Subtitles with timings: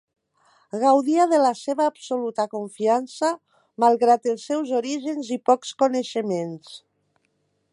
[0.83, 3.29] Gaudia de la seva absoluta confiança
[3.85, 6.73] malgrat els seus orígens i pocs coneixements.